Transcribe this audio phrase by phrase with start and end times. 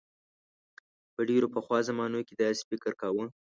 [1.13, 3.21] په ډیرو پخوا زمانو کې داسې فکر کاؤ.